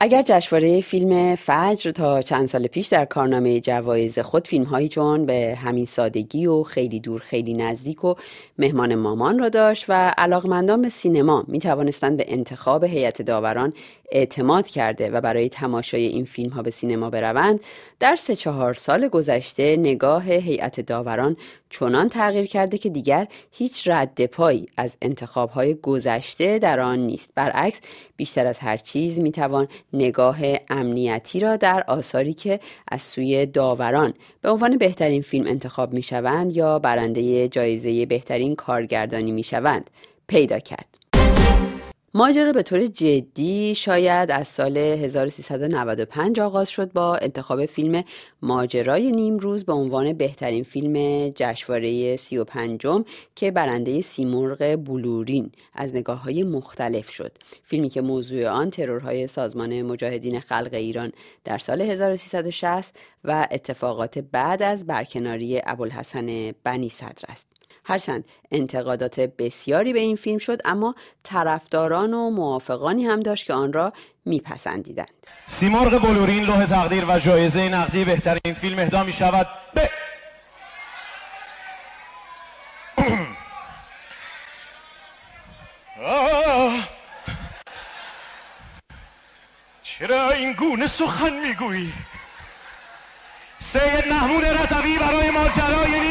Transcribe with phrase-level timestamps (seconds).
[0.00, 5.26] اگر جشنواره فیلم فجر تا چند سال پیش در کارنامه جوایز خود فیلم هایی چون
[5.26, 8.14] به همین سادگی و خیلی دور خیلی نزدیک و
[8.58, 13.72] مهمان مامان را داشت و علاقمندان به سینما می توانستند به انتخاب هیئت داوران
[14.12, 17.60] اعتماد کرده و برای تماشای این فیلم ها به سینما بروند
[18.00, 21.36] در سه چهار سال گذشته نگاه هیئت داوران
[21.70, 27.30] چنان تغییر کرده که دیگر هیچ رد پایی از انتخاب های گذشته در آن نیست.
[27.34, 27.80] برعکس
[28.16, 34.14] بیشتر از هر چیز می توان نگاه امنیتی را در آثاری که از سوی داوران
[34.40, 39.90] به عنوان بهترین فیلم انتخاب می شوند یا برنده جایزه بهترین کارگردانی می شوند
[40.26, 40.95] پیدا کرد.
[42.16, 48.04] ماجرا به طور جدی شاید از سال 1395 آغاز شد با انتخاب فیلم
[48.42, 52.86] ماجرای نیمروز به عنوان بهترین فیلم جشنواره 35
[53.34, 57.32] که برنده سیمرغ بلورین از نگاه های مختلف شد.
[57.62, 61.12] فیلمی که موضوع آن ترورهای سازمان مجاهدین خلق ایران
[61.44, 62.94] در سال 1360
[63.24, 67.55] و اتفاقات بعد از برکناری ابوالحسن بنی صدر است.
[67.86, 73.72] هرچند انتقادات بسیاری به این فیلم شد اما طرفداران و موافقانی هم داشت که آن
[73.72, 73.92] را
[74.24, 75.26] میپسندیدند.
[75.46, 79.90] سیمرغ بلورین لوح تقدیر و جایزه نقدی بهترین فیلم اهدا می شود به
[89.82, 91.92] چرا این گونه سخن می‌گویی؟
[93.58, 96.05] سید محمود رضوی برای ماجرای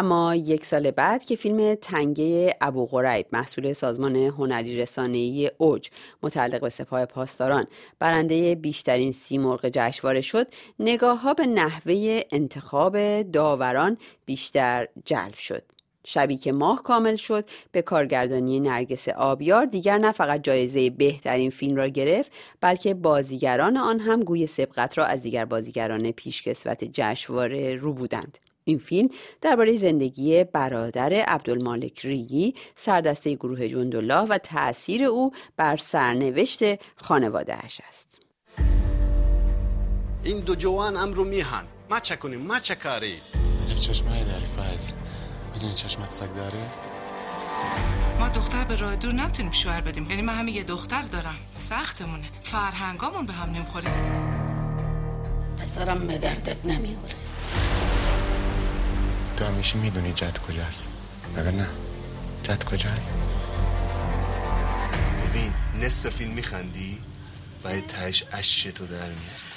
[0.00, 5.90] اما یک سال بعد که فیلم تنگه ابو غریب محصول سازمان هنری رسانه‌ای اوج
[6.22, 7.66] متعلق به سپاه پاسداران
[7.98, 10.46] برنده بیشترین سیمرغ جشنواره شد
[10.78, 15.62] نگاه ها به نحوه انتخاب داوران بیشتر جلب شد.
[16.04, 21.76] شبی که ماه کامل شد به کارگردانی نرگس آبیار دیگر نه فقط جایزه بهترین فیلم
[21.76, 27.92] را گرفت بلکه بازیگران آن هم گوی سبقت را از دیگر بازیگران پیشکسوت جشنواره رو
[27.92, 28.38] بودند.
[28.64, 29.08] این فیلم
[29.40, 36.60] درباره زندگی برادر عبدالمالک ریگی سردسته گروه جندالله و تأثیر او بر سرنوشت
[36.96, 38.20] خانوادهاش است.
[40.24, 41.64] این دو جوان امرو میهن.
[41.90, 43.14] ما چه کنیم؟ ما چه کاری؟
[43.62, 44.92] عجب چشمه داری فایز
[45.54, 46.66] می‌دونی چشمت سگ داره؟
[48.20, 50.10] ما دختر به راه دور نمی‌تونیم شوهر بدیم.
[50.10, 51.36] یعنی من همین یه دختر دارم.
[51.54, 52.24] سختمونه.
[52.42, 53.90] فرهنگامون به هم نمی‌خوره.
[55.58, 57.19] پسرم به دردت نمیوره
[59.40, 60.88] تو همیشه می‌دونی جد کجاست.
[61.36, 61.66] مگر نه؟
[62.42, 63.10] جد کجاست؟
[65.24, 66.98] ببین نصف فیلم میخندی
[67.64, 69.49] و تهش اشتو در میاری.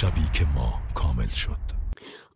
[0.00, 1.58] شبی که ما کامل شد.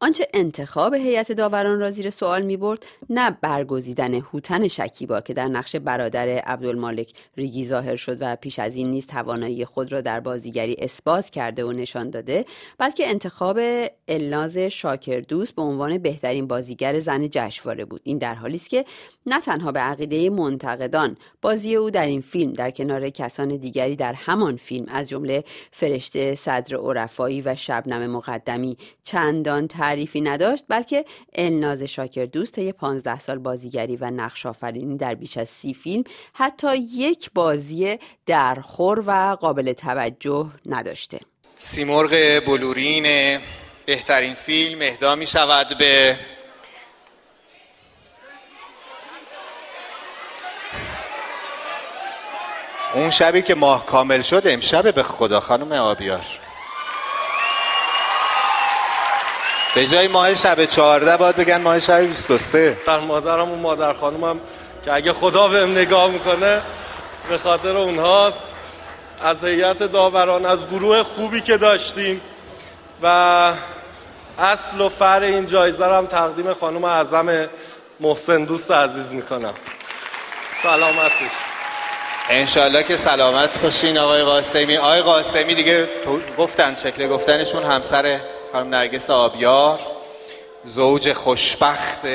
[0.05, 5.49] آنچه انتخاب هیئت داوران را زیر سوال می برد نه برگزیدن هوتن شکیبا که در
[5.49, 10.21] نقش برادر عبدالمالک ریگی ظاهر شد و پیش از این نیز توانایی خود را در
[10.21, 12.45] بازیگری اثبات کرده و نشان داده
[12.79, 13.59] بلکه انتخاب
[14.09, 18.01] الناز شاکردوست به عنوان بهترین بازیگر زن جشنواره بود.
[18.05, 18.85] این در حالی است که
[19.27, 24.13] نه تنها به عقیده منتقدان بازی او در این فیلم در کنار کسان دیگری در
[24.13, 31.83] همان فیلم از جمله فرشته صدر عرفایی و شبنم مقدمی چندان تعریفی نداشت بلکه الناز
[31.83, 36.77] شاکر دوست طی 15 سال بازیگری و نقش آفرینی در بیش از سی فیلم حتی
[36.77, 41.21] یک بازی درخور و قابل توجه نداشته.
[41.59, 43.39] سیمرغ بلورین
[43.87, 46.17] بهترین فیلم اهدا می شود به
[52.95, 56.25] اون شبی که ماه کامل شد امشب به خدا خانم آبیار.
[59.75, 64.41] به جای ماه شب 14 باید بگن ماه شب 23 در مادرم و مادر خانومم
[64.85, 66.63] که اگه خدا بهم نگاه می‌کنه
[67.29, 68.53] به خاطر اونهاست.
[69.23, 72.21] از هیئت داوران از گروه خوبی که داشتیم
[73.03, 73.07] و
[74.39, 77.49] اصل و فر این جایزه هم تقدیم خانم اعظم
[78.01, 79.55] محسن دوست عزیز می‌کنم.
[80.63, 81.35] سلامتش
[82.31, 84.77] انشالله که سلامت باشین آقای قاسمی.
[84.77, 85.89] آقای قاسمی دیگه
[86.39, 88.21] گفتن شکل گفتنشون همسر
[88.55, 89.81] خانم نرگس آبیار
[90.65, 92.07] زوج خوشبخت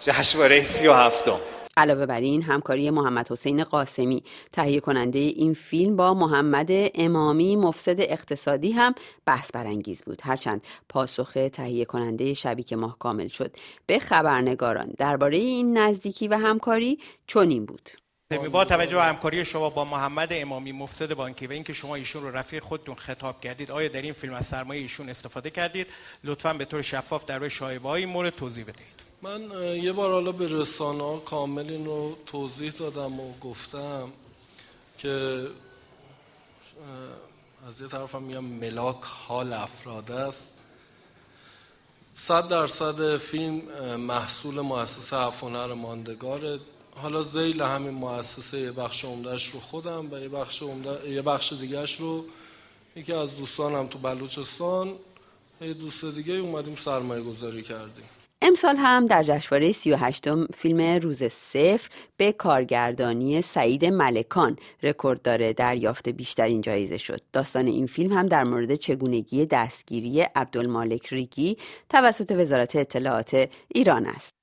[0.00, 1.38] جشنواره سی و هفتم.
[1.76, 8.00] علاوه بر این همکاری محمد حسین قاسمی تهیه کننده این فیلم با محمد امامی مفسد
[8.00, 8.94] اقتصادی هم
[9.26, 10.20] بحث برانگیز بود.
[10.24, 13.56] هرچند پاسخ تهیه کننده شبی که ماه کامل شد
[13.86, 17.90] به خبرنگاران درباره این نزدیکی و همکاری چنین بود.
[18.36, 22.36] با توجه به همکاری شما با محمد امامی مفسد بانکی و اینکه شما ایشون رو
[22.36, 25.86] رفیق خودتون خطاب کردید آیا در این فیلم از سرمایه ایشون استفاده کردید؟
[26.24, 29.00] لطفا به طور شفاف در روی شایبه های مورد توضیح بدهید.
[29.22, 34.12] من یه بار حالا به رسانه ها کامل این رو توضیح دادم و گفتم
[34.98, 35.42] که
[37.68, 40.54] از یه طرف هم میگم ملاک حال افراد است.
[42.14, 43.60] صد درصد فیلم
[43.96, 46.58] محصول مؤسسه هفت ماندگاره.
[47.02, 51.52] حالا زیل همین مؤسسه یه بخش عمدهش رو خودم و یه بخش, عمده، یه بخش
[51.52, 52.24] دیگهش رو
[52.96, 54.92] یکی از دوستانم تو بلوچستان
[55.60, 58.04] یه دوست دیگه اومدیم سرمایه گذاری کردیم
[58.42, 60.24] امسال هم در جشنواره 38
[60.54, 67.20] فیلم روز صفر به کارگردانی سعید ملکان رکورد داره دریافت بیشترین جایزه شد.
[67.32, 71.56] داستان این فیلم هم در مورد چگونگی دستگیری عبدالمالک ریگی
[71.88, 74.37] توسط وزارت اطلاعات ایران است.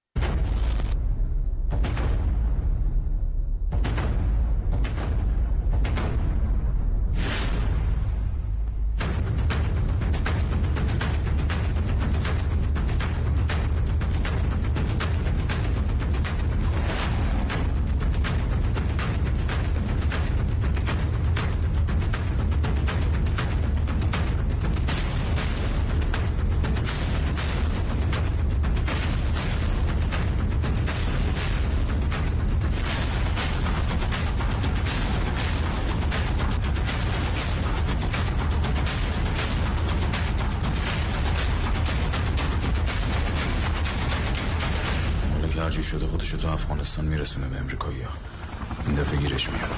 [45.61, 48.11] هرجور شده خودشو تو افغانستان میرسونه به امریکایی ها
[48.87, 49.69] این دفعه گیرش میاد.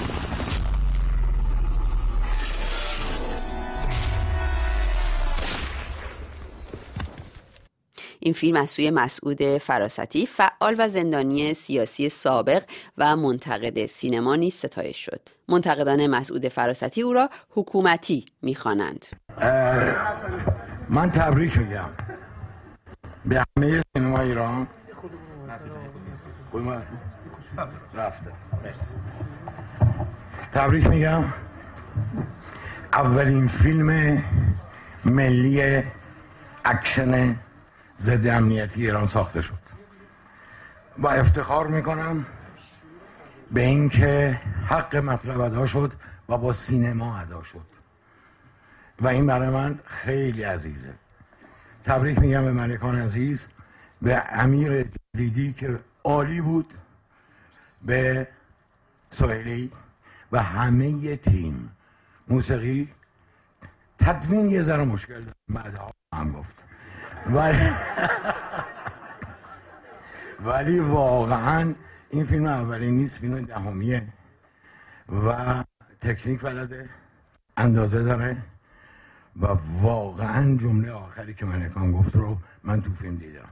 [8.20, 12.64] این فیلم از سوی مسعود فراستی فعال و زندانی سیاسی سابق
[12.98, 15.20] و منتقد سینما نیز ستایش شد.
[15.48, 19.06] منتقدان مسعود فراستی او را حکومتی می‌خوانند.
[20.88, 21.88] من تبریک میگم.
[23.24, 24.66] به همه سینما ایران
[27.94, 28.32] رفته.
[30.52, 31.24] تبریک میگم.
[32.92, 34.22] اولین فیلم
[35.04, 35.82] ملی
[36.64, 37.36] اکشن
[38.00, 39.58] ضد امنیتی ایران ساخته شد.
[40.98, 42.26] و افتخار می‌کنم
[43.52, 45.92] به اینکه حق مطلب ادا شد
[46.28, 47.66] و با سینما ادا شد.
[49.00, 50.94] و این برای من خیلی عزیزه.
[51.84, 53.46] تبریک میگم به ملکان عزیز
[54.02, 55.78] به امیر جدیدی که
[56.08, 56.74] عالی بود
[57.82, 58.28] به
[59.10, 59.72] سوهلی
[60.32, 61.70] و همه تیم.
[62.28, 62.88] موسیقی
[63.98, 66.64] تدوین یه ذره مشکل بعدها هم گفت.
[67.26, 67.70] ولی
[70.46, 71.74] ولی واقعا
[72.10, 74.08] این فیلم اولی نیست فیلم دهمیه
[75.26, 75.64] و
[76.00, 76.88] تکنیک بلده
[77.56, 78.36] اندازه داره
[79.40, 79.46] و
[79.82, 83.48] واقعا جمله آخری که ملکان گفت رو من تو فیلم دیدم.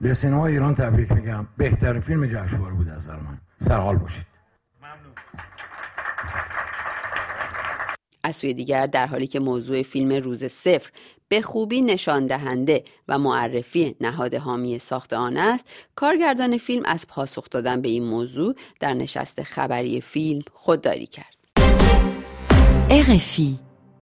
[0.00, 1.46] به سینما ایران تبریک میگم.
[1.56, 3.40] بهترین فیلم جشنواره بود از من.
[3.60, 4.26] سرحال باشید.
[4.82, 5.14] ممنون
[8.22, 10.90] از سوی دیگر در حالی که موضوع فیلم روز صفر
[11.28, 17.50] به خوبی نشان دهنده و معرفی نهاد حامی ساخت آن است کارگردان فیلم از پاسخ
[17.50, 21.34] دادن به این موضوع در نشست خبری فیلم خودداری کرد.
[22.88, 23.63] RFI